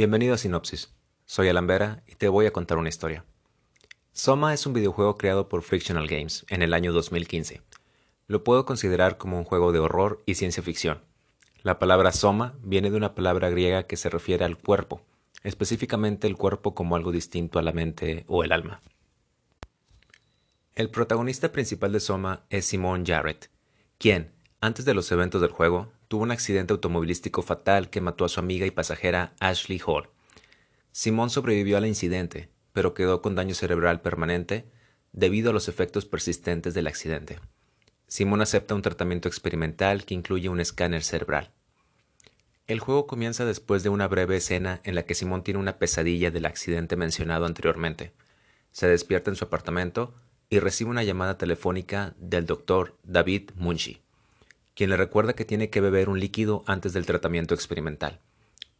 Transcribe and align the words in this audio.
Bienvenido 0.00 0.32
a 0.32 0.38
Sinopsis. 0.38 0.94
Soy 1.26 1.50
Alan 1.50 1.66
Vera 1.66 2.02
y 2.06 2.14
te 2.14 2.30
voy 2.30 2.46
a 2.46 2.54
contar 2.54 2.78
una 2.78 2.88
historia. 2.88 3.26
Soma 4.14 4.54
es 4.54 4.64
un 4.64 4.72
videojuego 4.72 5.18
creado 5.18 5.50
por 5.50 5.60
Frictional 5.60 6.06
Games 6.06 6.46
en 6.48 6.62
el 6.62 6.72
año 6.72 6.94
2015. 6.94 7.60
Lo 8.26 8.42
puedo 8.42 8.64
considerar 8.64 9.18
como 9.18 9.36
un 9.36 9.44
juego 9.44 9.72
de 9.72 9.78
horror 9.78 10.22
y 10.24 10.36
ciencia 10.36 10.62
ficción. 10.62 11.02
La 11.62 11.78
palabra 11.78 12.12
soma 12.12 12.54
viene 12.62 12.90
de 12.90 12.96
una 12.96 13.14
palabra 13.14 13.50
griega 13.50 13.82
que 13.82 13.98
se 13.98 14.08
refiere 14.08 14.46
al 14.46 14.56
cuerpo, 14.56 15.02
específicamente 15.42 16.26
el 16.26 16.38
cuerpo 16.38 16.74
como 16.74 16.96
algo 16.96 17.12
distinto 17.12 17.58
a 17.58 17.62
la 17.62 17.72
mente 17.72 18.24
o 18.26 18.42
el 18.42 18.52
alma. 18.52 18.80
El 20.76 20.88
protagonista 20.88 21.52
principal 21.52 21.92
de 21.92 22.00
Soma 22.00 22.46
es 22.48 22.64
Simon 22.64 23.04
Jarrett, 23.04 23.50
quien, 23.98 24.32
antes 24.62 24.86
de 24.86 24.94
los 24.94 25.12
eventos 25.12 25.42
del 25.42 25.50
juego, 25.50 25.92
tuvo 26.10 26.24
un 26.24 26.32
accidente 26.32 26.72
automovilístico 26.72 27.40
fatal 27.40 27.88
que 27.88 28.00
mató 28.00 28.24
a 28.24 28.28
su 28.28 28.40
amiga 28.40 28.66
y 28.66 28.72
pasajera 28.72 29.32
Ashley 29.38 29.80
Hall. 29.86 30.08
Simón 30.90 31.30
sobrevivió 31.30 31.76
al 31.76 31.86
incidente, 31.86 32.48
pero 32.72 32.94
quedó 32.94 33.22
con 33.22 33.36
daño 33.36 33.54
cerebral 33.54 34.00
permanente 34.00 34.68
debido 35.12 35.50
a 35.50 35.52
los 35.52 35.68
efectos 35.68 36.06
persistentes 36.06 36.74
del 36.74 36.88
accidente. 36.88 37.38
Simón 38.08 38.40
acepta 38.40 38.74
un 38.74 38.82
tratamiento 38.82 39.28
experimental 39.28 40.04
que 40.04 40.14
incluye 40.14 40.48
un 40.48 40.58
escáner 40.58 41.04
cerebral. 41.04 41.52
El 42.66 42.80
juego 42.80 43.06
comienza 43.06 43.44
después 43.44 43.84
de 43.84 43.90
una 43.90 44.08
breve 44.08 44.34
escena 44.34 44.80
en 44.82 44.96
la 44.96 45.04
que 45.04 45.14
Simón 45.14 45.44
tiene 45.44 45.60
una 45.60 45.78
pesadilla 45.78 46.32
del 46.32 46.46
accidente 46.46 46.96
mencionado 46.96 47.46
anteriormente. 47.46 48.12
Se 48.72 48.88
despierta 48.88 49.30
en 49.30 49.36
su 49.36 49.44
apartamento 49.44 50.12
y 50.48 50.58
recibe 50.58 50.90
una 50.90 51.04
llamada 51.04 51.38
telefónica 51.38 52.16
del 52.18 52.46
doctor 52.46 52.98
David 53.04 53.52
Munshi 53.54 54.02
quien 54.80 54.88
le 54.88 54.96
recuerda 54.96 55.34
que 55.34 55.44
tiene 55.44 55.68
que 55.68 55.82
beber 55.82 56.08
un 56.08 56.18
líquido 56.18 56.64
antes 56.66 56.94
del 56.94 57.04
tratamiento 57.04 57.54
experimental. 57.54 58.18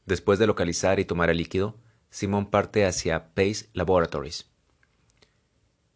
Después 0.06 0.38
de 0.38 0.46
localizar 0.46 0.98
y 0.98 1.04
tomar 1.04 1.28
el 1.28 1.36
líquido, 1.36 1.76
Simón 2.08 2.48
parte 2.48 2.86
hacia 2.86 3.34
Pace 3.34 3.68
Laboratories. 3.74 4.46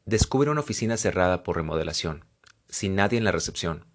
Descubre 0.04 0.50
una 0.50 0.60
oficina 0.60 0.98
cerrada 0.98 1.42
por 1.42 1.56
remodelación, 1.56 2.26
sin 2.68 2.96
nadie 2.96 3.16
en 3.16 3.24
la 3.24 3.32
recepción. 3.32 3.86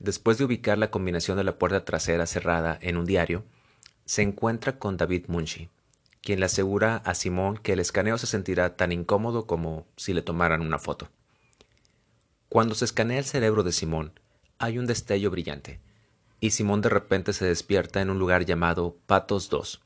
Después 0.00 0.36
de 0.36 0.46
ubicar 0.46 0.78
la 0.78 0.90
combinación 0.90 1.36
de 1.36 1.44
la 1.44 1.56
puerta 1.58 1.84
trasera 1.84 2.26
cerrada 2.26 2.76
en 2.82 2.96
un 2.96 3.04
diario, 3.04 3.44
se 4.04 4.22
encuentra 4.22 4.80
con 4.80 4.96
David 4.96 5.26
Munshi, 5.28 5.70
quien 6.22 6.40
le 6.40 6.46
asegura 6.46 6.96
a 6.96 7.14
Simón 7.14 7.56
que 7.56 7.74
el 7.74 7.78
escaneo 7.78 8.18
se 8.18 8.26
sentirá 8.26 8.74
tan 8.74 8.90
incómodo 8.90 9.46
como 9.46 9.86
si 9.96 10.12
le 10.12 10.22
tomaran 10.22 10.60
una 10.60 10.80
foto. 10.80 11.08
Cuando 12.48 12.74
se 12.74 12.84
escanea 12.84 13.20
el 13.20 13.24
cerebro 13.26 13.62
de 13.62 13.70
Simón, 13.70 14.18
hay 14.62 14.78
un 14.78 14.86
destello 14.86 15.28
brillante, 15.32 15.80
y 16.38 16.50
Simón 16.50 16.82
de 16.82 16.88
repente 16.88 17.32
se 17.32 17.44
despierta 17.44 18.00
en 18.00 18.10
un 18.10 18.20
lugar 18.20 18.44
llamado 18.44 18.96
Patos 19.06 19.50
2, 19.50 19.82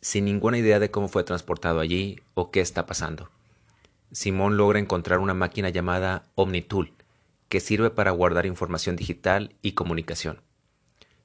sin 0.00 0.24
ninguna 0.24 0.56
idea 0.56 0.78
de 0.78 0.90
cómo 0.90 1.08
fue 1.08 1.22
transportado 1.22 1.80
allí 1.80 2.18
o 2.32 2.50
qué 2.50 2.62
está 2.62 2.86
pasando. 2.86 3.28
Simón 4.10 4.56
logra 4.56 4.78
encontrar 4.78 5.18
una 5.18 5.34
máquina 5.34 5.68
llamada 5.68 6.24
Omnitool, 6.34 6.94
que 7.50 7.60
sirve 7.60 7.90
para 7.90 8.10
guardar 8.12 8.46
información 8.46 8.96
digital 8.96 9.54
y 9.60 9.72
comunicación. 9.72 10.40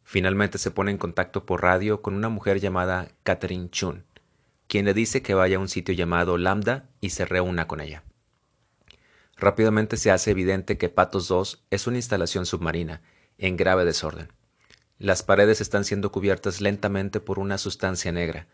Finalmente 0.03 0.57
se 0.57 0.69
pone 0.69 0.91
en 0.91 0.97
contacto 0.97 1.45
por 1.45 1.61
radio 1.61 2.01
con 2.01 2.13
una 2.13 2.27
mujer 2.27 2.59
llamada 2.59 3.07
Catherine 3.23 3.69
Chun, 3.69 4.03
quien 4.67 4.83
le 4.83 4.93
dice 4.93 5.21
que 5.21 5.33
vaya 5.33 5.55
a 5.55 5.61
un 5.61 5.69
sitio 5.69 5.95
llamado 5.95 6.37
Lambda 6.37 6.89
y 6.99 7.11
se 7.11 7.23
reúna 7.23 7.69
con 7.69 7.79
ella. 7.79 8.03
Rápidamente 9.37 9.97
se 9.97 10.11
hace 10.11 10.31
evidente 10.31 10.77
que 10.77 10.87
Patos 10.87 11.27
2 11.27 11.65
es 11.69 11.87
una 11.87 11.97
instalación 11.97 12.45
submarina, 12.45 13.01
en 13.37 13.57
grave 13.57 13.83
desorden. 13.83 14.31
Las 14.97 15.23
paredes 15.23 15.59
están 15.59 15.83
siendo 15.83 16.09
cubiertas 16.11 16.61
lentamente 16.61 17.19
por 17.19 17.37
una 17.37 17.57
sustancia 17.57 18.13
negra, 18.13 18.47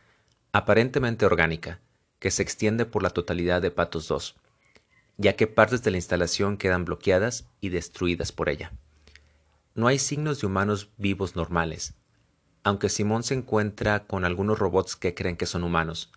aparentemente 0.51 1.25
orgánica, 1.25 1.79
que 2.17 2.31
se 2.31 2.41
extiende 2.41 2.85
por 2.85 3.03
la 3.03 3.11
totalidad 3.11 3.61
de 3.61 3.69
Patos 3.69 4.07
2, 4.07 4.35
ya 5.17 5.35
que 5.35 5.45
partes 5.45 5.83
de 5.83 5.91
la 5.91 5.97
instalación 5.97 6.57
quedan 6.57 6.83
bloqueadas 6.83 7.45
y 7.61 7.69
destruidas 7.69 8.31
por 8.31 8.49
ella. 8.49 8.71
No 9.75 9.85
hay 9.85 9.99
signos 9.99 10.41
de 10.41 10.47
humanos 10.47 10.89
vivos 10.97 11.35
normales, 11.35 11.93
aunque 12.63 12.89
Simón 12.89 13.21
se 13.21 13.35
encuentra 13.35 14.05
con 14.05 14.25
algunos 14.25 14.57
robots 14.57 14.95
que 14.95 15.13
creen 15.13 15.37
que 15.37 15.45
son 15.45 15.63
humanos, 15.63 16.11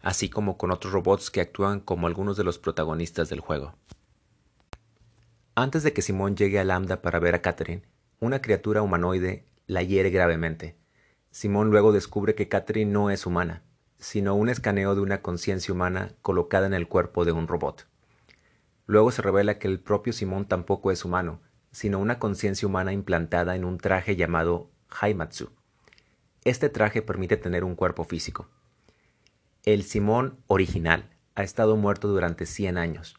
así 0.00 0.28
como 0.28 0.58
con 0.58 0.72
otros 0.72 0.92
robots 0.92 1.30
que 1.30 1.40
actúan 1.40 1.78
como 1.78 2.08
algunos 2.08 2.36
de 2.36 2.44
los 2.44 2.58
protagonistas 2.58 3.28
del 3.28 3.40
juego. 3.40 3.74
Antes 5.60 5.82
de 5.82 5.92
que 5.92 6.02
Simón 6.02 6.36
llegue 6.36 6.60
a 6.60 6.64
Lambda 6.64 7.02
para 7.02 7.18
ver 7.18 7.34
a 7.34 7.42
Catherine, 7.42 7.82
una 8.20 8.40
criatura 8.40 8.80
humanoide 8.80 9.44
la 9.66 9.82
hiere 9.82 10.08
gravemente. 10.08 10.76
Simón 11.32 11.70
luego 11.70 11.90
descubre 11.90 12.36
que 12.36 12.46
Catherine 12.46 12.92
no 12.92 13.10
es 13.10 13.26
humana, 13.26 13.64
sino 13.98 14.36
un 14.36 14.50
escaneo 14.50 14.94
de 14.94 15.00
una 15.00 15.20
conciencia 15.20 15.74
humana 15.74 16.12
colocada 16.22 16.68
en 16.68 16.74
el 16.74 16.86
cuerpo 16.86 17.24
de 17.24 17.32
un 17.32 17.48
robot. 17.48 17.88
Luego 18.86 19.10
se 19.10 19.20
revela 19.20 19.58
que 19.58 19.66
el 19.66 19.80
propio 19.80 20.12
Simón 20.12 20.46
tampoco 20.46 20.92
es 20.92 21.04
humano, 21.04 21.40
sino 21.72 21.98
una 21.98 22.20
conciencia 22.20 22.68
humana 22.68 22.92
implantada 22.92 23.56
en 23.56 23.64
un 23.64 23.78
traje 23.78 24.14
llamado 24.14 24.70
Haimatsu. 24.90 25.50
Este 26.44 26.68
traje 26.68 27.02
permite 27.02 27.36
tener 27.36 27.64
un 27.64 27.74
cuerpo 27.74 28.04
físico. 28.04 28.46
El 29.64 29.82
Simón 29.82 30.38
original 30.46 31.10
ha 31.34 31.42
estado 31.42 31.74
muerto 31.74 32.06
durante 32.06 32.46
100 32.46 32.78
años, 32.78 33.18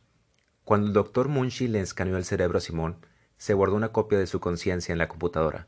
cuando 0.70 0.86
el 0.86 0.94
doctor 0.94 1.30
Munshi 1.30 1.68
le 1.68 1.80
escaneó 1.80 2.16
el 2.16 2.26
cerebro 2.26 2.60
a 2.60 2.62
Simón, 2.62 2.98
se 3.38 3.56
guardó 3.56 3.76
una 3.76 3.92
copia 3.92 4.20
de 4.20 4.28
su 4.28 4.40
conciencia 4.40 4.92
en 4.92 5.00
la 5.00 5.08
computadora. 5.08 5.66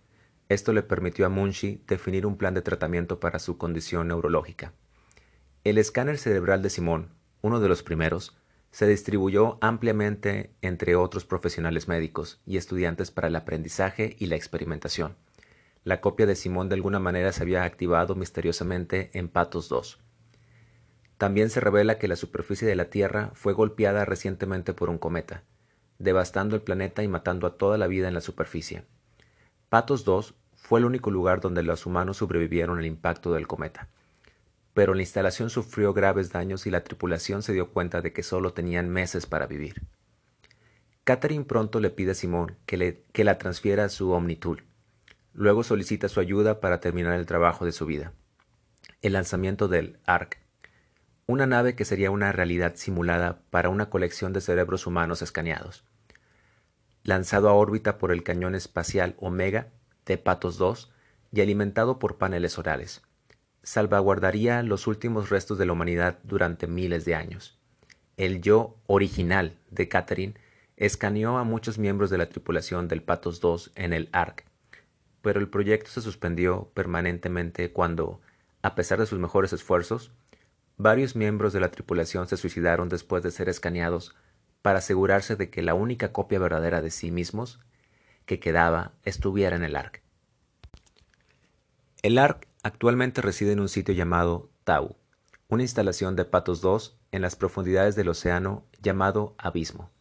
Esto 0.48 0.74
le 0.74 0.84
permitió 0.84 1.26
a 1.26 1.30
Munshi 1.30 1.84
definir 1.88 2.28
un 2.28 2.38
plan 2.38 2.54
de 2.54 2.62
tratamiento 2.62 3.20
para 3.20 3.40
su 3.40 3.58
condición 3.58 4.10
neurológica. 4.10 4.74
El 5.64 5.80
escáner 5.80 6.20
cerebral 6.20 6.62
de 6.62 6.70
Simón, 6.70 7.16
uno 7.42 7.60
de 7.60 7.68
los 7.68 7.82
primeros, 7.82 8.38
se 8.70 8.86
distribuyó 8.86 9.58
ampliamente 9.60 10.52
entre 10.62 10.96
otros 10.96 11.26
profesionales 11.26 11.88
médicos 11.88 12.40
y 12.46 12.58
estudiantes 12.58 13.10
para 13.10 13.30
el 13.30 13.36
aprendizaje 13.36 14.16
y 14.20 14.28
la 14.28 14.36
experimentación. 14.36 15.16
La 15.84 16.00
copia 16.00 16.28
de 16.28 16.36
Simón 16.36 16.70
de 16.70 16.76
alguna 16.76 17.00
manera 17.00 17.32
se 17.32 17.42
había 17.42 17.64
activado 17.64 18.14
misteriosamente 18.14 19.10
en 19.16 19.30
Patos 19.30 19.68
2. 19.68 20.00
También 21.22 21.52
se 21.52 21.59
revela 21.59 22.00
que 22.00 22.08
la 22.08 22.16
superficie 22.16 22.68
de 22.68 22.76
la 22.76 22.86
Tierra 22.86 23.30
fue 23.36 23.54
golpeada 23.54 24.06
recientemente 24.06 24.74
por 24.74 24.90
un 24.90 24.98
cometa, 24.98 25.44
devastando 26.00 26.56
el 26.56 26.64
planeta 26.64 27.04
y 27.04 27.08
matando 27.08 27.46
a 27.46 27.59
toda 27.59 27.78
la 27.78 27.86
vida 27.86 28.08
en 28.08 28.16
la 28.16 28.22
superficie. 28.22 28.86
Patos 29.70 30.04
2 30.04 30.34
fue 30.56 30.80
el 30.80 30.86
único 30.86 31.12
lugar 31.12 31.40
donde 31.40 31.62
los 31.62 31.86
humanos 31.86 32.18
sobrevivieron 32.18 32.80
al 32.80 32.88
impacto 32.88 33.34
del 33.34 33.46
cometa. 33.46 33.88
Pero 34.74 34.96
la 34.96 35.04
instalación 35.04 35.52
sufrió 35.52 35.94
graves 35.94 36.32
daños 36.32 36.66
y 36.66 36.72
la 36.72 36.84
tripulación 36.84 37.44
se 37.44 37.53
dio 37.53 37.70
cuenta 37.70 38.02
de 38.02 38.14
que 38.14 38.24
solo 38.24 38.53
tenían 38.53 38.90
meses 38.90 39.28
para 39.28 39.46
vivir. 39.46 39.84
Catherine 41.03 41.46
pronto 41.46 41.80
le 41.80 41.92
pide 41.92 42.14
a 42.14 42.16
Simón 42.16 42.56
que, 42.66 43.03
que 43.14 43.24
la 43.24 43.38
transfiera 43.38 43.86
a 43.86 43.90
su 43.90 44.09
Omnitool. 44.09 44.64
Luego 45.36 45.62
solicita 45.62 46.09
su 46.09 46.20
ayuda 46.20 46.59
para 46.59 46.80
terminar 46.80 47.14
el 47.14 47.28
trabajo 47.28 47.64
de 47.64 47.74
su 47.74 47.86
vida. 47.86 48.12
El 49.03 49.14
lanzamiento 49.14 49.68
del 49.68 50.00
ARC 50.08 50.42
una 51.31 51.47
nave 51.47 51.75
que 51.75 51.86
sería 51.86 52.12
una 52.12 52.31
realidad 52.31 52.74
simulada 52.75 53.42
para 53.50 53.69
una 53.69 53.90
colección 53.90 54.34
de 54.34 54.42
cerebros 54.42 54.86
humanos 54.86 55.22
escaneados. 55.22 55.86
Lanzado 57.03 57.50
a 57.50 57.53
órbita 57.53 57.97
por 57.97 58.12
el 58.12 58.24
cañón 58.24 58.53
espacial 58.53 59.16
Omega 59.18 59.70
de 60.06 60.18
Patos 60.18 60.58
2 60.58 60.91
y 61.31 61.41
alimentado 61.41 62.00
por 62.00 62.18
paneles 62.18 62.59
orales, 62.59 63.02
salvaguardaría 63.64 64.62
los 64.62 64.88
últimos 64.88 65.30
restos 65.30 65.58
de 65.58 65.66
la 65.66 65.72
humanidad 65.72 66.20
durante 66.24 66.68
miles 66.68 67.06
de 67.06 67.16
años. 67.16 67.58
El 68.18 68.41
yo 68.41 68.75
original 68.88 69.58
de 69.70 69.88
Catherine 69.88 70.34
escaneó 70.75 71.38
a 71.38 71.46
muchos 71.46 71.78
miembros 71.78 72.09
de 72.09 72.18
la 72.18 72.28
tripulación 72.28 72.90
del 72.90 73.03
Patos 73.03 73.40
2 73.40 73.72
en 73.75 73.94
el 73.94 74.09
ARC, 74.12 74.46
pero 75.22 75.40
el 75.40 75.47
proyecto 75.47 75.90
se 75.91 76.02
suspendió 76.02 76.72
permanentemente 76.74 77.72
cuando, 77.72 78.20
a 78.62 78.75
pesar 78.75 79.00
de 79.00 79.06
sus 79.06 79.20
mejores 79.20 79.53
esfuerzos, 79.53 80.11
Varios 80.84 81.16
miembros 81.16 81.54
de 81.54 81.60
la 81.60 81.70
tripulación 81.70 82.28
se 82.28 82.38
suicidaron 82.38 82.90
después 82.90 83.22
de 83.22 83.30
ser 83.30 83.50
escaneados 83.50 84.16
para 84.64 84.80
asegurarse 84.80 85.36
de 85.36 85.52
que 85.52 85.62
la 85.62 85.76
única 85.76 86.12
copia 86.12 86.40
verdadera 86.40 86.82
de 86.82 86.90
sí 86.90 87.12
mismos 87.12 87.60
que 88.26 88.40
quedaba 88.40 88.94
estuviera 89.04 89.56
en 89.56 89.64
el 89.64 89.76
ARC. 89.76 90.02
El 92.02 92.18
ARC 92.18 92.48
actualmente 92.64 93.22
reside 93.22 93.52
en 93.52 93.60
un 93.60 93.70
sitio 93.70 93.94
llamado 93.94 94.50
Tau, 94.64 94.96
una 95.50 95.62
instalación 95.62 96.16
de 96.16 96.26
Patos 96.26 96.62
2 96.62 96.98
en 97.12 97.22
las 97.22 97.36
profundidades 97.36 97.96
del 97.96 98.10
océano 98.10 98.66
llamado 98.82 99.36
Abismo. 99.38 99.92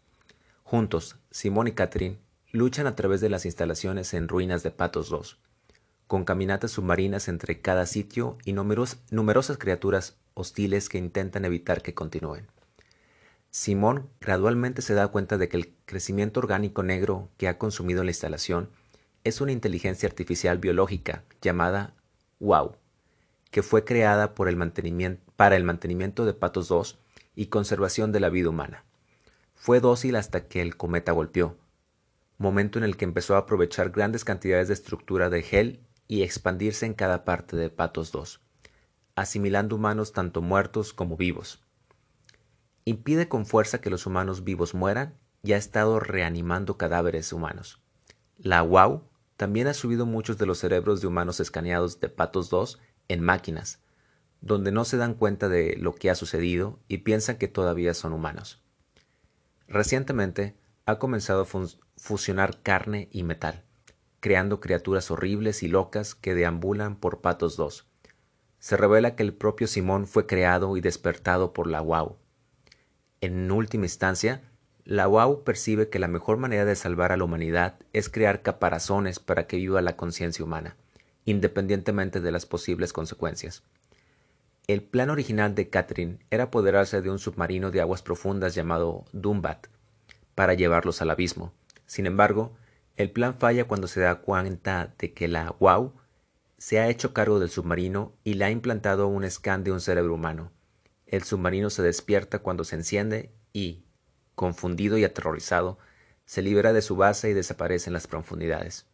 Juntos, 0.63 1.19
Simón 1.31 1.69
y 1.69 1.73
Catherine 1.73 2.21
luchan 2.53 2.87
a 2.87 2.97
través 2.97 3.21
de 3.21 3.29
las 3.29 3.45
instalaciones 3.45 4.15
en 4.15 4.29
ruinas 4.29 4.63
de 4.63 4.71
Patos 4.71 5.11
2, 5.11 5.43
con 6.07 6.25
caminatas 6.25 6.71
submarinas 6.71 7.29
entre 7.29 7.61
cada 7.61 7.85
sitio 7.85 8.39
y 8.47 8.55
numerosas 8.55 9.59
criaturas 9.59 10.17
hostiles 10.41 10.89
que 10.89 10.99
intentan 10.99 11.45
evitar 11.45 11.83
que 11.83 11.95
continúen. 11.95 12.47
Simón 13.51 14.11
gradualmente 14.21 14.81
se 14.81 14.95
da 14.95 15.09
cuenta 15.09 15.37
de 15.37 15.49
que 15.49 15.57
el 15.57 15.75
crecimiento 15.85 16.41
orgánico 16.41 16.83
negro 16.83 17.31
que 17.37 17.49
ha 17.49 17.59
consumido 17.59 18.05
la 18.05 18.11
instalación 18.11 18.71
es 19.25 19.41
una 19.41 19.53
inteligencia 19.53 20.09
artificial 20.09 20.59
biológica 20.59 21.25
llamada 21.43 21.95
WOW, 22.39 22.77
que 23.51 23.63
fue 23.63 23.85
creada 23.85 24.35
para 24.35 24.51
el 24.51 25.65
mantenimiento 25.65 26.25
de 26.25 26.35
Patos 26.35 26.69
2 26.69 26.99
y 27.35 27.47
conservación 27.47 28.13
de 28.13 28.21
la 28.21 28.31
vida 28.31 28.49
humana. 28.49 28.85
Fue 29.55 29.81
dócil 29.81 30.17
hasta 30.17 30.47
que 30.47 30.63
el 30.63 30.77
cometa 30.77 31.13
golpeó, 31.13 31.59
momento 32.39 32.79
en 32.79 32.85
el 32.85 32.97
que 32.97 33.05
empezó 33.05 33.35
a 33.35 33.41
aprovechar 33.41 33.91
grandes 33.91 34.25
cantidades 34.25 34.69
de 34.69 34.75
estructura 34.75 35.29
de 35.29 35.43
gel 35.43 35.81
y 36.09 36.23
expandirse 36.23 36.87
en 36.87 36.95
cada 36.95 37.25
parte 37.25 37.57
de 37.57 37.69
Patos 37.69 38.13
2, 38.13 38.41
asimilando 39.21 39.77
humanos 39.77 40.15
tanto 40.15 40.41
muertos 40.41 40.95
como 40.95 41.19
vivos. 41.19 41.63
Impide 42.87 43.29
con 43.29 43.45
fuerza 43.45 43.83
que 43.83 43.91
los 43.91 44.07
humanos 44.07 44.45
vivos 44.45 44.73
mueran 44.73 45.15
y 45.43 45.53
ha 45.53 45.59
estado 45.59 46.01
reanimando 46.01 46.79
cadáveres 46.79 47.31
humanos. 47.35 47.83
La 48.39 48.63
WOW 48.63 49.03
también 49.37 49.67
ha 49.67 49.75
subido 49.75 50.07
muchos 50.07 50.39
de 50.39 50.47
los 50.47 50.57
cerebros 50.57 51.03
de 51.03 51.07
humanos 51.07 51.39
escaneados 51.39 52.01
de 52.01 52.09
Patos 52.09 52.49
2 52.49 52.79
en 53.09 53.21
máquinas, 53.21 53.81
donde 54.41 54.73
no 54.73 54.87
se 54.87 54.97
dan 54.97 55.13
cuenta 55.13 55.51
de 55.51 55.77
lo 55.77 55.95
que 55.95 56.09
ha 56.09 56.15
sucedido 56.15 56.79
y 56.89 56.99
piensan 56.99 57.37
que 57.37 57.47
todavía 57.47 57.93
son 57.93 58.15
humanos. 58.15 58.63
Recientemente 59.69 60.57
ha 60.87 60.99
comenzado 60.99 61.43
a 61.43 61.67
fusionar 61.99 62.63
carne 62.63 63.11
y 63.13 63.23
metal, 63.25 63.65
creando 64.21 64.61
criaturas 64.61 65.11
horribles 65.11 65.63
y 65.63 65.69
locas 65.69 66.15
que 66.15 66.35
deambulan 66.35 66.97
por 66.97 67.21
Patos 67.21 67.59
2. 67.59 67.90
Se 68.61 68.77
revela 68.77 69.17
que 69.17 69.23
el 69.23 69.33
propio 69.33 69.67
Simón 69.67 70.07
fue 70.07 70.27
creado 70.27 70.77
y 70.77 70.83
despertado 70.83 71.55
por 71.55 71.67
la 71.67 71.81
WOW. 71.81 72.19
En 73.23 73.51
última 73.51 73.87
instancia, 73.87 74.43
la 74.85 75.09
WOW 75.09 75.45
percibe 75.45 75.89
que 75.89 75.99
la 75.99 76.09
mejor 76.09 76.37
manera 76.37 76.67
de 76.67 76.77
salvar 76.77 77.11
a 77.11 77.17
la 77.17 77.25
humanidad 77.25 77.77
es 77.95 78.11
crear 78.11 78.43
caparazones 78.43 79.19
para 79.19 79.47
que 79.47 79.57
viva 79.57 79.81
la 79.81 79.97
conciencia 79.97 80.45
humana, 80.45 80.77
independientemente 81.25 82.21
de 82.21 82.31
las 82.33 82.45
posibles 82.45 82.93
consecuencias. 82.93 83.63
El 84.67 84.83
plan 84.83 85.09
original 85.09 85.55
de 85.55 85.71
Catherine 85.71 86.19
era 86.31 86.45
apoderarse 86.45 87.01
de 87.01 87.11
un 87.11 87.19
submarino 87.19 87.71
de 87.71 87.81
aguas 87.81 88.03
profundas 88.03 88.55
llamado 88.55 89.07
Dumbat 89.13 89.69
para 90.35 90.53
llevarlos 90.53 91.01
al 91.01 91.11
abismo. 91.11 91.53
Sin 91.87 92.05
embargo, 92.05 92.53
el 92.97 93.11
plan 93.11 93.35
falla 93.39 93.65
cuando 93.65 93.87
se 93.87 94.01
da 94.01 94.17
cuenta 94.17 94.93
de 94.99 95.15
que 95.15 95.29
la 95.29 95.57
WOW 95.59 95.95
se 96.61 96.79
ha 96.79 96.89
hecho 96.89 97.15
cargo 97.15 97.41
del 97.41 97.49
submarino 97.49 98.13
y 98.23 98.35
le 98.35 98.45
ha 98.45 98.51
implantado 98.51 99.09
un 99.09 99.29
scan 99.31 99.65
de 99.65 99.73
un 99.73 99.81
cerebro 99.81 100.13
humano. 100.13 100.53
El 101.07 101.23
submarino 101.23 101.71
se 101.71 101.83
despierta 101.83 102.41
cuando 102.41 102.65
se 102.65 102.77
enciende 102.77 103.33
y, 103.55 103.83
confundido 104.35 104.99
y 104.99 105.05
aterrorizado, 105.05 105.79
se 106.27 106.43
libera 106.43 106.75
de 106.75 106.83
su 106.83 106.97
base 106.97 107.31
y 107.31 107.33
desaparece 107.33 107.89
en 107.89 107.95
las 107.95 108.07
profundidades. 108.07 108.85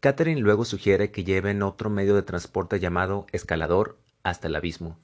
Catherine 0.00 0.40
luego 0.40 0.64
sugiere 0.64 1.10
que 1.10 1.24
lleven 1.24 1.62
otro 1.62 1.90
medio 1.90 2.14
de 2.14 2.22
transporte 2.22 2.80
llamado 2.80 3.26
escalador 3.32 3.98
hasta 4.22 4.48
el 4.48 4.56
abismo, 4.56 4.98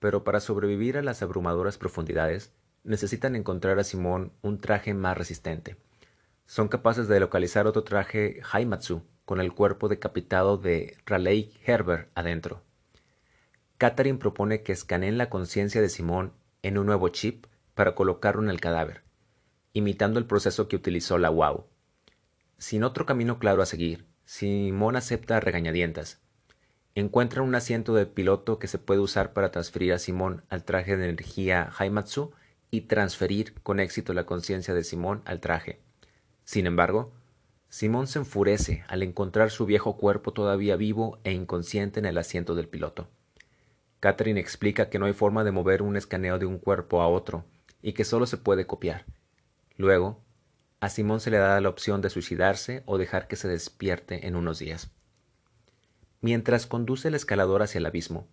pero 0.00 0.24
para 0.24 0.40
sobrevivir 0.40 0.98
a 0.98 1.02
las 1.02 1.22
abrumadoras 1.22 1.78
profundidades 1.78 2.50
necesitan 2.82 3.36
encontrar 3.36 3.78
a 3.78 3.84
Simón 3.84 4.32
un 4.42 4.58
traje 4.58 4.92
más 4.92 5.16
resistente. 5.16 5.76
Son 6.46 6.68
capaces 6.68 7.08
de 7.08 7.20
localizar 7.20 7.66
otro 7.66 7.84
traje 7.84 8.40
Haimatsu 8.52 9.02
con 9.24 9.40
el 9.40 9.52
cuerpo 9.52 9.88
decapitado 9.88 10.58
de 10.58 10.96
Raleigh 11.06 11.52
Herbert 11.64 12.10
adentro. 12.14 12.62
Catherine 13.78 14.18
propone 14.18 14.62
que 14.62 14.72
escaneen 14.72 15.18
la 15.18 15.30
conciencia 15.30 15.80
de 15.80 15.88
Simón 15.88 16.32
en 16.62 16.78
un 16.78 16.86
nuevo 16.86 17.08
chip 17.08 17.46
para 17.74 17.94
colocarlo 17.94 18.42
en 18.42 18.50
el 18.50 18.60
cadáver, 18.60 19.02
imitando 19.72 20.18
el 20.18 20.26
proceso 20.26 20.68
que 20.68 20.76
utilizó 20.76 21.18
la 21.18 21.30
WOW. 21.30 21.66
Sin 22.58 22.84
otro 22.84 23.06
camino 23.06 23.38
claro 23.38 23.62
a 23.62 23.66
seguir, 23.66 24.06
Simón 24.24 24.96
acepta 24.96 25.40
regañadientas. 25.40 26.20
Encuentra 26.94 27.42
un 27.42 27.54
asiento 27.54 27.94
de 27.94 28.06
piloto 28.06 28.58
que 28.58 28.68
se 28.68 28.78
puede 28.78 29.00
usar 29.00 29.32
para 29.32 29.50
transferir 29.50 29.92
a 29.92 29.98
Simón 29.98 30.44
al 30.48 30.64
traje 30.64 30.96
de 30.96 31.08
energía 31.08 31.70
Haimatsu 31.76 32.32
y 32.70 32.82
transferir 32.82 33.54
con 33.62 33.80
éxito 33.80 34.14
la 34.14 34.26
conciencia 34.26 34.74
de 34.74 34.84
Simón 34.84 35.22
al 35.24 35.40
traje. 35.40 35.80
Sin 36.44 36.66
embargo, 36.66 37.12
Simón 37.68 38.06
se 38.06 38.20
enfurece 38.20 38.84
al 38.88 39.02
encontrar 39.02 39.50
su 39.50 39.66
viejo 39.66 39.96
cuerpo 39.96 40.32
todavía 40.32 40.76
vivo 40.76 41.18
e 41.24 41.32
inconsciente 41.32 41.98
en 41.98 42.06
el 42.06 42.18
asiento 42.18 42.54
del 42.54 42.68
piloto. 42.68 43.08
Catherine 44.00 44.38
explica 44.38 44.90
que 44.90 44.98
no 44.98 45.06
hay 45.06 45.12
forma 45.12 45.44
de 45.44 45.50
mover 45.50 45.82
un 45.82 45.96
escaneo 45.96 46.38
de 46.38 46.46
un 46.46 46.58
cuerpo 46.58 47.00
a 47.00 47.08
otro 47.08 47.44
y 47.82 47.94
que 47.94 48.04
solo 48.04 48.26
se 48.26 48.36
puede 48.36 48.66
copiar. 48.66 49.06
Luego, 49.76 50.22
a 50.80 50.90
Simón 50.90 51.20
se 51.20 51.30
le 51.30 51.38
da 51.38 51.60
la 51.60 51.68
opción 51.70 52.02
de 52.02 52.10
suicidarse 52.10 52.82
o 52.86 52.98
dejar 52.98 53.26
que 53.26 53.36
se 53.36 53.48
despierte 53.48 54.26
en 54.26 54.36
unos 54.36 54.58
días. 54.58 54.90
Mientras 56.20 56.66
conduce 56.66 57.08
el 57.08 57.14
escalador 57.14 57.62
hacia 57.62 57.78
el 57.78 57.86
abismo, 57.86 58.28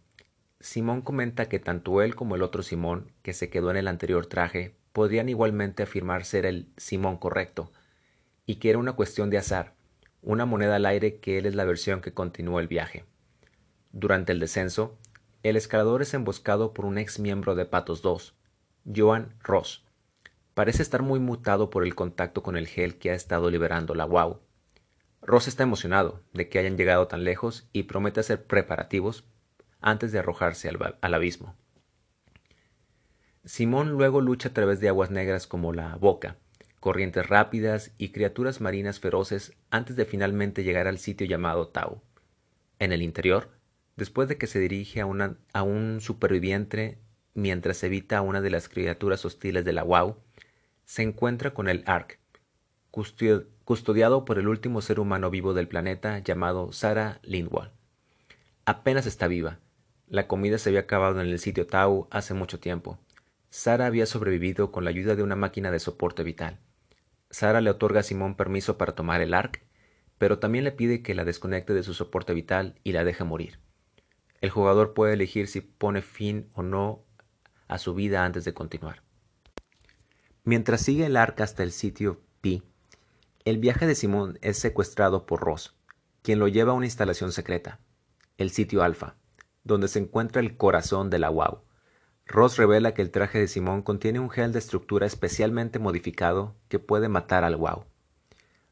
Simón 0.60 1.02
comenta 1.02 1.50
que 1.50 1.60
tanto 1.60 2.02
él 2.02 2.16
como 2.16 2.36
el 2.36 2.44
otro 2.44 2.62
Simón, 2.62 3.12
que 3.24 3.34
se 3.34 3.50
quedó 3.50 3.72
en 3.72 3.78
el 3.78 3.88
anterior 3.88 4.28
traje, 4.28 4.76
podrían 4.92 5.30
igualmente 5.30 5.84
afirmar 5.84 6.26
ser 6.26 6.46
el 6.46 6.68
Simón 6.78 7.18
correcto, 7.18 7.72
y 8.46 8.56
que 8.56 8.70
era 8.70 8.80
una 8.80 8.94
cuestión 8.94 9.30
de 9.30 9.38
azar, 9.38 9.74
una 10.22 10.46
moneda 10.46 10.76
al 10.76 10.86
aire 10.86 11.20
que 11.20 11.38
él 11.38 11.46
es 11.46 11.56
la 11.56 11.66
versión 11.66 12.02
que 12.02 12.14
continuó 12.14 12.60
el 12.60 12.68
viaje. 12.68 13.06
Durante 13.92 14.32
el 14.32 14.40
descenso, 14.40 14.98
el 15.44 15.56
escalador 15.56 16.02
es 16.02 16.14
emboscado 16.14 16.74
por 16.74 16.86
un 16.86 16.98
ex 16.98 17.20
miembro 17.20 17.56
de 17.56 17.66
Patos 17.66 18.02
2, 18.02 18.36
Joan 18.96 19.36
Ross, 19.42 19.84
Parece 20.54 20.84
estar 20.84 21.02
muy 21.02 21.20
mutado 21.20 21.70
por 21.70 21.84
el 21.84 21.96
contacto 21.96 22.44
con 22.44 22.58
el 22.58 22.68
gel 22.68 22.98
que 22.98 23.12
ha 23.12 23.14
estado 23.14 23.50
liberando 23.50 23.96
la 23.96 24.06
WOW. 24.06 24.42
Ross 25.22 25.48
está 25.48 25.64
emocionado 25.64 26.22
de 26.34 26.50
que 26.50 26.60
hayan 26.60 26.78
llegado 26.78 27.08
tan 27.08 27.24
lejos 27.24 27.70
y 27.72 27.84
promete 27.84 28.20
hacer 28.20 28.46
preparativos 28.46 29.24
antes 29.80 30.12
de 30.12 30.20
arrojarse 30.20 30.68
al, 30.68 30.98
al 31.00 31.14
abismo. 31.14 31.56
Simón 33.46 33.92
luego 33.92 34.20
lucha 34.20 34.50
a 34.50 34.54
través 34.54 34.80
de 34.82 34.90
aguas 34.90 35.10
negras 35.10 35.48
como 35.48 35.74
la 35.74 35.96
boca, 35.96 36.38
corrientes 36.82 37.28
rápidas 37.28 37.94
y 38.00 38.10
criaturas 38.10 38.60
marinas 38.60 39.00
feroces 39.00 39.54
antes 39.70 39.96
de 39.96 40.04
finalmente 40.04 40.64
llegar 40.64 40.88
al 40.88 40.98
sitio 40.98 41.28
llamado 41.28 41.68
Tau. 41.68 42.02
En 42.80 42.92
el 42.92 43.04
interior, 43.04 43.52
después 43.96 44.28
de 44.28 44.40
que 44.40 44.48
se 44.48 44.60
dirige 44.60 45.00
a, 45.00 45.06
un 45.64 46.02
superviviente 46.02 46.98
mientras 47.36 47.84
evita 47.84 48.18
a 48.18 48.22
una 48.22 48.42
de 48.42 48.50
las 48.50 48.68
criaturas 48.68 49.24
hostiles 49.26 49.64
de 49.64 49.74
la 49.74 49.84
WOW, 49.84 50.18
se 50.84 51.04
encuentra 51.04 51.54
con 51.54 51.70
el 51.70 51.84
Ark, 51.86 52.18
custodiado 52.90 54.26
por 54.26 54.40
el 54.40 54.48
último 54.48 54.82
ser 54.82 55.00
humano 55.00 55.30
vivo 55.30 55.54
del 55.54 55.68
planeta 55.68 56.18
llamado 56.18 56.74
Sarah 56.74 57.20
Lindwall. 57.22 57.70
Apenas 58.66 59.06
está 59.06 59.28
viva. 59.28 59.60
La 60.08 60.28
comida 60.28 60.58
se 60.58 60.70
había 60.70 60.82
acabado 60.82 61.22
en 61.22 61.28
el 61.28 61.38
sitio 61.38 61.68
Tau 61.68 62.08
hace 62.10 62.34
mucho 62.34 62.60
tiempo. 62.60 62.98
Sara 63.52 63.86
había 63.86 64.08
sobrevivido 64.08 64.72
con 64.72 64.84
la 64.84 64.90
ayuda 64.90 65.16
de 65.16 65.22
una 65.22 65.36
máquina 65.36 65.70
de 65.70 65.80
soporte 65.80 66.24
vital. 66.24 66.58
Sara 67.32 67.62
le 67.62 67.70
otorga 67.70 68.02
a 68.02 68.04
Simón 68.04 68.36
permiso 68.36 68.78
para 68.78 68.94
tomar 68.94 69.22
el 69.22 69.34
Ark, 69.34 69.64
pero 70.18 70.38
también 70.38 70.64
le 70.64 70.72
pide 70.72 71.02
que 71.02 71.16
la 71.16 71.26
desconecte 71.26 71.74
de 71.74 71.84
su 71.84 71.94
soporte 71.94 72.34
vital 72.34 72.80
y 72.84 72.92
la 72.92 73.04
deje 73.04 73.24
morir. 73.24 73.60
El 74.42 74.50
jugador 74.50 74.94
puede 74.94 75.14
elegir 75.14 75.48
si 75.48 75.62
pone 75.62 76.02
fin 76.02 76.50
o 76.54 76.62
no 76.62 77.04
a 77.68 77.78
su 77.78 77.94
vida 77.94 78.26
antes 78.26 78.44
de 78.44 78.54
continuar. 78.54 79.02
Mientras 80.44 80.82
sigue 80.82 81.06
el 81.06 81.18
arca 81.18 81.44
hasta 81.44 81.64
el 81.64 81.72
sitio 81.72 82.22
Pi, 82.42 82.64
el 83.46 83.58
viaje 83.58 83.88
de 83.88 83.96
Simón 83.96 84.38
es 84.42 84.60
secuestrado 84.60 85.26
por 85.26 85.42
Ross, 85.42 85.76
quien 86.22 86.38
lo 86.38 86.48
lleva 86.48 86.72
a 86.72 86.76
una 86.76 86.86
instalación 86.86 87.32
secreta, 87.32 87.80
el 88.38 88.52
sitio 88.52 88.84
Alpha, 88.84 89.16
donde 89.64 89.88
se 89.88 90.00
encuentra 90.00 90.42
el 90.42 90.58
corazón 90.58 91.10
de 91.10 91.20
la 91.20 91.30
WOW. 91.30 91.64
Ross 92.32 92.56
revela 92.56 92.94
que 92.94 93.02
el 93.02 93.12
traje 93.12 93.40
de 93.40 93.48
Simón 93.50 93.82
contiene 93.82 94.22
un 94.22 94.30
gel 94.30 94.54
de 94.54 94.60
estructura 94.60 95.06
especialmente 95.06 95.80
modificado 95.80 96.56
que 96.70 96.80
puede 96.80 97.10
matar 97.10 97.44
al 97.44 97.58
WOW. 97.58 97.84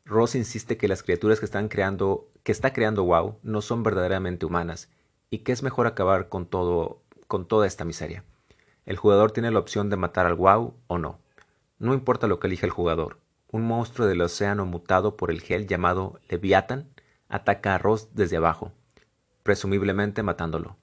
Ross 0.06 0.36
insiste 0.36 0.78
que 0.78 0.88
las 0.88 1.04
criaturas 1.04 1.40
que 1.40 1.46
están 1.46 1.68
creando, 1.68 2.30
que 2.44 2.54
está 2.54 2.72
creando 2.72 3.04
WOW 3.04 3.38
no 3.44 3.62
son 3.62 3.84
verdaderamente 3.84 4.46
humanas 4.46 4.90
y 5.30 5.40
que 5.40 5.52
es 5.52 5.62
mejor 5.62 5.88
acabar 5.88 6.30
con 6.30 6.46
todo, 6.46 7.02
con 7.28 7.50
toda 7.50 7.68
esta 7.68 7.84
miseria. 7.84 8.24
El 8.86 8.96
jugador 8.96 9.32
tiene 9.32 9.52
la 9.52 9.60
opción 9.60 9.90
de 9.90 9.98
matar 9.98 10.26
al 10.26 10.36
WOW 10.36 10.76
o 10.88 10.98
no. 10.98 11.20
No 11.80 11.94
importa 11.94 12.28
lo 12.28 12.40
que 12.40 12.48
elija 12.48 12.66
el 12.66 12.72
jugador, 12.72 13.20
un 13.52 13.64
monstruo 13.68 14.08
del 14.08 14.22
océano 14.22 14.66
mutado 14.66 15.18
por 15.18 15.32
el 15.32 15.42
gel 15.42 15.68
llamado 15.68 16.22
Leviathan 16.30 16.88
ataca 17.28 17.76
a 17.76 17.78
Ross 17.78 18.08
desde 18.14 18.38
abajo, 18.38 18.72
presumiblemente 19.44 20.24
matándolo. 20.24 20.78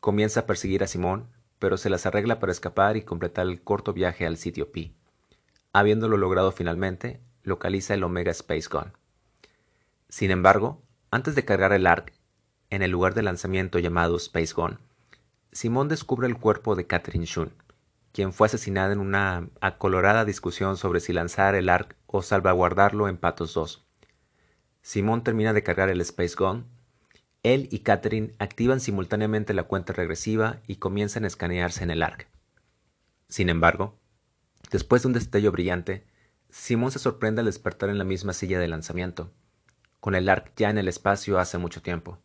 Comienza 0.00 0.40
a 0.40 0.46
perseguir 0.46 0.82
a 0.82 0.86
Simón, 0.86 1.26
pero 1.60 1.76
se 1.76 1.90
las 1.90 2.06
arregla 2.06 2.40
para 2.40 2.50
escapar 2.50 2.96
y 2.96 3.02
completar 3.02 3.46
el 3.46 3.62
corto 3.62 3.92
viaje 3.92 4.26
al 4.26 4.38
sitio 4.38 4.72
Pi. 4.72 4.96
Habiéndolo 5.72 6.16
logrado 6.16 6.50
finalmente, 6.50 7.20
localiza 7.44 7.94
el 7.94 8.02
Omega 8.02 8.32
Space 8.32 8.68
Gun. 8.68 8.92
Sin 10.08 10.32
embargo, 10.32 10.82
antes 11.12 11.36
de 11.36 11.44
cargar 11.44 11.72
el 11.72 11.86
ARC, 11.86 12.12
en 12.70 12.82
el 12.82 12.90
lugar 12.90 13.14
de 13.14 13.22
lanzamiento 13.22 13.78
llamado 13.78 14.16
Space 14.16 14.54
Gun, 14.54 14.78
Simón 15.52 15.88
descubre 15.88 16.26
el 16.26 16.38
cuerpo 16.38 16.74
de 16.76 16.86
Catherine 16.86 17.26
Shun, 17.26 17.52
quien 18.12 18.32
fue 18.32 18.46
asesinada 18.46 18.92
en 18.92 18.98
una 18.98 19.48
acolorada 19.60 20.24
discusión 20.24 20.76
sobre 20.76 21.00
si 21.00 21.12
lanzar 21.12 21.54
el 21.54 21.68
ARC 21.68 21.94
o 22.06 22.22
salvaguardarlo 22.22 23.08
en 23.08 23.18
Patos 23.18 23.54
2. 23.54 23.84
Simón 24.82 25.22
termina 25.22 25.52
de 25.52 25.62
cargar 25.62 25.90
el 25.90 26.00
Space 26.00 26.34
Gun 26.38 26.66
Él 27.42 27.68
y 27.70 27.80
Catherine 27.80 28.34
activan 28.38 28.80
simultáneamente 28.80 29.54
la 29.54 29.62
cuenta 29.62 29.92
regresiva 29.94 30.60
y 30.66 30.76
comienzan 30.76 31.24
a 31.24 31.26
escanearse 31.26 31.82
en 31.82 31.90
el 31.90 32.02
ARC. 32.02 32.28
Sin 33.28 33.48
embargo, 33.48 33.98
después 34.70 35.02
de 35.02 35.08
un 35.08 35.14
destello 35.14 35.50
brillante, 35.50 36.04
Simón 36.50 36.90
se 36.90 36.98
sorprende 36.98 37.40
al 37.40 37.46
despertar 37.46 37.88
en 37.88 37.98
la 37.98 38.04
misma 38.04 38.32
silla 38.34 38.58
de 38.58 38.68
lanzamiento, 38.68 39.32
con 40.00 40.14
el 40.14 40.28
ARC 40.28 40.52
ya 40.56 40.68
en 40.68 40.78
el 40.78 40.88
espacio 40.88 41.38
hace 41.38 41.56
mucho 41.56 41.80
tiempo. 41.80 42.18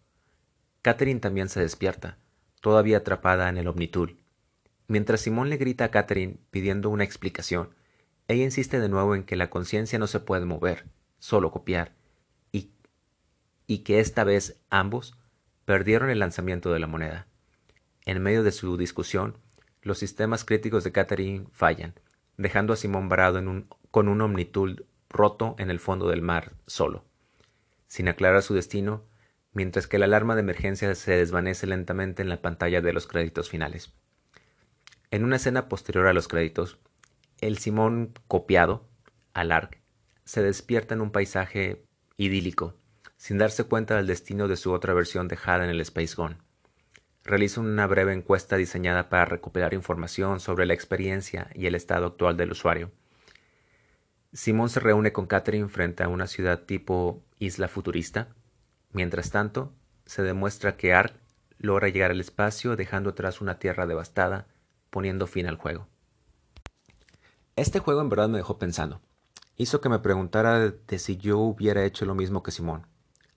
Catherine 0.82 1.20
también 1.20 1.48
se 1.48 1.62
despierta, 1.62 2.18
todavía 2.60 2.98
atrapada 2.98 3.48
en 3.48 3.58
el 3.58 3.68
Omnitool. 3.68 4.18
Mientras 4.88 5.22
Simón 5.22 5.50
le 5.50 5.58
grita 5.58 5.86
a 5.86 5.92
Catherine 5.92 6.38
pidiendo 6.52 6.90
una 6.90 7.04
explicación, 7.04 7.70
ella 8.28 8.44
insiste 8.44 8.80
de 8.80 8.90
nuevo 8.90 9.16
en 9.16 9.24
que 9.24 9.36
la 9.36 9.50
conciencia 9.50 9.98
no 9.98 10.08
se 10.08 10.20
puede 10.20 10.46
mover, 10.46 10.86
solo 11.20 11.52
copiar, 11.52 11.94
y 13.68 13.80
que 13.80 14.00
esta 14.00 14.24
vez 14.24 14.60
ambos 14.70 15.18
perdieron 15.66 16.10
el 16.10 16.20
lanzamiento 16.20 16.72
de 16.72 16.80
la 16.80 16.88
moneda. 16.88 17.28
En 18.06 18.22
medio 18.22 18.44
de 18.44 18.52
su 18.52 18.78
discusión, 18.78 19.38
los 19.82 19.98
sistemas 19.98 20.46
críticos 20.46 20.84
de 20.84 20.92
Catherine 20.92 21.48
fallan, 21.52 21.94
dejando 22.38 22.74
a 22.74 22.76
Simón 22.76 23.10
varado 23.10 23.42
con 23.92 24.08
un 24.08 24.22
omnitool 24.22 24.86
roto 25.10 25.56
en 25.58 25.70
el 25.70 25.80
fondo 25.80 26.10
del 26.10 26.22
mar 26.22 26.54
solo. 26.68 27.06
Sin 27.88 28.08
aclarar 28.08 28.44
su 28.44 28.54
destino, 28.54 29.06
mientras 29.54 29.88
que 29.88 29.98
la 29.98 30.06
alarma 30.06 30.36
de 30.36 30.42
emergencia 30.42 30.94
se 30.96 31.16
desvanece 31.16 31.66
lentamente 31.66 32.22
en 32.22 32.30
la 32.30 32.42
pantalla 32.42 32.82
de 32.82 32.94
los 32.94 33.08
créditos 33.08 33.50
finales. 33.50 33.94
En 35.12 35.24
una 35.24 35.38
escena 35.38 35.70
posterior 35.70 36.08
a 36.08 36.14
los 36.14 36.28
créditos, 36.28 36.78
el 37.40 37.58
Simón 37.58 38.14
copiado, 38.28 38.88
al 39.34 39.52
ARC, 39.52 39.82
se 40.26 40.42
despierta 40.44 40.94
en 40.94 41.02
un 41.02 41.12
paisaje 41.12 41.86
idílico, 42.18 42.76
sin 43.26 43.40
darse 43.40 43.64
cuenta 43.64 43.96
del 43.96 44.06
destino 44.06 44.48
de 44.48 44.56
su 44.56 44.72
otra 44.72 44.94
versión 44.94 45.28
dejada 45.28 45.64
en 45.64 45.72
el 45.72 45.82
Space 45.82 46.14
Gone. 46.14 46.38
Realiza 47.24 47.60
una 47.60 47.88
breve 47.88 48.14
encuesta 48.14 48.56
diseñada 48.56 49.10
para 49.10 49.26
recuperar 49.26 49.74
información 49.74 50.40
sobre 50.40 50.68
la 50.68 50.76
experiencia 50.76 51.50
y 51.56 51.66
el 51.66 51.74
estado 51.74 52.06
actual 52.06 52.38
del 52.38 52.52
usuario. 52.52 52.92
Simón 54.32 54.70
se 54.70 54.80
reúne 54.80 55.12
con 55.12 55.26
Catherine 55.26 55.70
frente 55.70 56.04
a 56.04 56.08
una 56.08 56.28
ciudad 56.28 56.66
tipo 56.66 57.24
isla 57.40 57.68
futurista, 57.68 58.28
Mientras 58.92 59.32
tanto, 59.32 59.74
se 60.06 60.22
demuestra 60.22 60.78
que 60.78 60.94
Ark 60.94 61.16
logra 61.58 61.90
llegar 61.90 62.12
al 62.12 62.22
espacio 62.22 62.76
dejando 62.76 63.10
atrás 63.10 63.42
una 63.42 63.58
tierra 63.58 63.88
devastada, 63.88 64.46
poniendo 64.92 65.26
fin 65.26 65.48
al 65.48 65.58
juego. 65.58 65.88
Este 67.56 67.80
juego 67.80 68.02
en 68.02 68.10
verdad 68.10 68.30
me 68.30 68.38
dejó 68.38 68.60
pensando. 68.60 69.02
Hizo 69.58 69.82
que 69.82 69.90
me 69.90 69.98
preguntara 69.98 70.60
de 70.60 71.00
si 71.00 71.18
yo 71.18 71.40
hubiera 71.40 71.86
hecho 71.86 72.06
lo 72.06 72.14
mismo 72.14 72.44
que 72.44 72.52
Simón. 72.52 72.86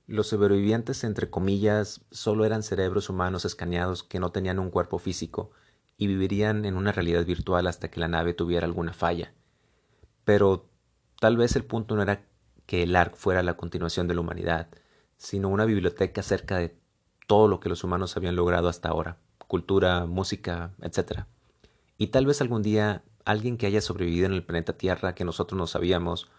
Los 0.08 0.28
sobrevivientes, 0.28 1.04
entre 1.04 1.28
comillas, 1.28 2.00
solo 2.10 2.46
eran 2.46 2.62
cerebros 2.62 3.10
humanos 3.10 3.44
escaneados 3.44 4.02
que 4.02 4.18
no 4.18 4.32
tenían 4.32 4.58
un 4.58 4.70
cuerpo 4.70 4.98
físico 4.98 5.50
y 5.98 6.06
vivirían 6.06 6.64
en 6.64 6.78
una 6.78 6.92
realidad 6.92 7.26
virtual 7.26 7.66
hasta 7.66 7.90
que 7.90 8.00
la 8.00 8.08
nave 8.08 8.32
tuviera 8.32 8.64
alguna 8.64 8.94
falla. 8.94 9.34
Pero 10.24 10.70
tal 11.20 11.36
vez 11.36 11.56
el 11.56 11.66
punto 11.66 11.94
no 11.94 12.00
era 12.00 12.24
que 12.64 12.84
el 12.84 12.96
ARC 12.96 13.16
fuera 13.16 13.42
la 13.42 13.58
continuación 13.58 14.08
de 14.08 14.14
la 14.14 14.22
humanidad, 14.22 14.68
sino 15.18 15.50
una 15.50 15.66
biblioteca 15.66 16.22
acerca 16.22 16.56
de 16.56 16.74
todo 17.26 17.46
lo 17.46 17.60
que 17.60 17.68
los 17.68 17.84
humanos 17.84 18.16
habían 18.16 18.34
logrado 18.34 18.70
hasta 18.70 18.88
ahora, 18.88 19.18
cultura, 19.46 20.06
música, 20.06 20.72
etc. 20.80 21.24
Y 21.98 22.06
tal 22.06 22.24
vez 22.24 22.40
algún 22.40 22.62
día 22.62 23.04
alguien 23.26 23.58
que 23.58 23.66
haya 23.66 23.82
sobrevivido 23.82 24.24
en 24.24 24.32
el 24.32 24.42
planeta 24.42 24.72
Tierra 24.72 25.14
que 25.14 25.26
nosotros 25.26 25.58
no 25.58 25.66
sabíamos, 25.66 26.30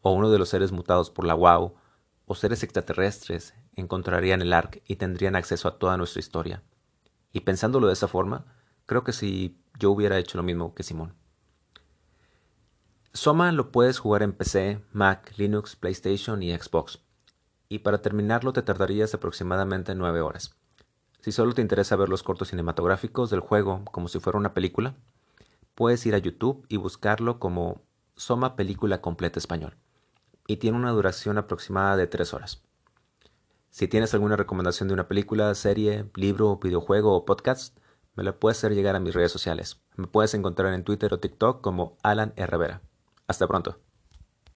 o 0.00 0.12
uno 0.12 0.30
de 0.30 0.38
los 0.38 0.48
seres 0.48 0.72
mutados 0.72 1.10
por 1.10 1.26
la 1.26 1.34
WOW, 1.34 1.74
o 2.28 2.36
seres 2.36 2.62
extraterrestres, 2.62 3.54
encontrarían 3.74 4.42
el 4.42 4.52
ARC 4.52 4.82
y 4.86 4.96
tendrían 4.96 5.34
acceso 5.34 5.66
a 5.66 5.78
toda 5.78 5.96
nuestra 5.96 6.20
historia. 6.20 6.62
Y 7.32 7.40
pensándolo 7.40 7.88
de 7.88 7.94
esa 7.94 8.06
forma, 8.06 8.46
creo 8.86 9.02
que 9.02 9.12
si 9.12 9.58
yo 9.78 9.90
hubiera 9.90 10.18
hecho 10.18 10.38
lo 10.38 10.44
mismo 10.44 10.74
que 10.74 10.84
Simón. 10.84 11.14
Soma 13.12 13.50
lo 13.50 13.72
puedes 13.72 13.98
jugar 13.98 14.22
en 14.22 14.32
PC, 14.32 14.80
Mac, 14.92 15.32
Linux, 15.36 15.74
PlayStation 15.74 16.42
y 16.42 16.56
Xbox 16.56 17.00
y 17.68 17.80
para 17.80 18.00
terminarlo 18.00 18.52
te 18.52 18.62
tardarías 18.62 19.14
aproximadamente 19.14 19.94
nueve 19.94 20.20
horas. 20.20 20.54
Si 21.20 21.32
solo 21.32 21.52
te 21.52 21.62
interesa 21.62 21.96
ver 21.96 22.08
los 22.08 22.22
cortos 22.22 22.48
cinematográficos 22.48 23.30
del 23.30 23.40
juego 23.40 23.84
como 23.86 24.08
si 24.08 24.20
fuera 24.20 24.38
una 24.38 24.54
película, 24.54 24.94
puedes 25.74 26.04
ir 26.06 26.14
a 26.14 26.18
YouTube 26.18 26.64
y 26.68 26.76
buscarlo 26.76 27.38
como 27.38 27.82
Soma 28.16 28.56
Película 28.56 29.00
Completa 29.00 29.38
Español, 29.38 29.76
y 30.48 30.56
tiene 30.56 30.78
una 30.78 30.90
duración 30.90 31.38
aproximada 31.38 31.96
de 31.96 32.08
tres 32.08 32.34
horas. 32.34 32.64
Si 33.70 33.86
tienes 33.86 34.14
alguna 34.14 34.34
recomendación 34.34 34.88
de 34.88 34.94
una 34.94 35.06
película, 35.06 35.54
serie, 35.54 36.10
libro, 36.16 36.56
videojuego 36.56 37.14
o 37.14 37.24
podcast, 37.24 37.78
me 38.16 38.24
la 38.24 38.32
puedes 38.32 38.58
hacer 38.58 38.74
llegar 38.74 38.96
a 38.96 39.00
mis 39.00 39.14
redes 39.14 39.30
sociales. 39.30 39.80
Me 39.94 40.08
puedes 40.08 40.34
encontrar 40.34 40.72
en 40.72 40.82
Twitter 40.82 41.12
o 41.14 41.20
TikTok 41.20 41.60
como 41.60 41.96
Alan 42.02 42.32
Herrera. 42.34 42.80
Hasta 43.28 43.46
pronto. 43.46 43.78